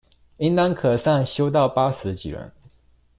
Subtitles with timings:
[0.37, 2.51] 應當可上修到八十幾人